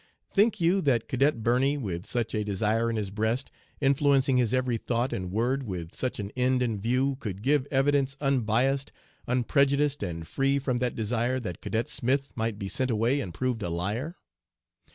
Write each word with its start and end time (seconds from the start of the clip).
Think 0.31 0.59
you 0.59 0.81
that 0.81 1.07
Cadet 1.07 1.43
Birney, 1.43 1.77
with 1.77 2.07
such 2.07 2.33
a 2.33 2.43
desire 2.43 2.89
in 2.89 2.95
his 2.95 3.11
breast, 3.11 3.51
influencing 3.79 4.37
his 4.37 4.51
every 4.51 4.77
thought 4.77 5.13
and 5.13 5.31
word, 5.31 5.61
with 5.61 5.93
such 5.93 6.19
an 6.19 6.31
end 6.35 6.63
in 6.63 6.79
view, 6.81 7.17
could 7.19 7.43
give 7.43 7.67
evidence 7.69 8.17
unbiassed, 8.19 8.91
unprejudiced, 9.27 10.01
and 10.01 10.27
free 10.27 10.57
from 10.57 10.77
that 10.77 10.95
desire 10.95 11.39
that 11.41 11.61
"Cadet 11.61 11.87
Smith 11.87 12.33
might 12.35 12.57
be 12.57 12.67
sent 12.67 12.89
away 12.89 13.21
and 13.21 13.31
proved 13.31 13.61
a 13.61 13.69
liar?" 13.69 14.15